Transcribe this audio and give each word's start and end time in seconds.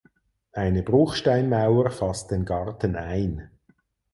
Eine 0.53 0.81
Bruchsteinmauer 0.81 1.91
fasst 1.91 2.31
den 2.31 2.43
Garten 2.43 2.95
ein. 2.95 3.51